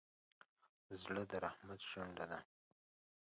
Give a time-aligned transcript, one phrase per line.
[1.01, 2.39] زړه د رحمت شونډه ده.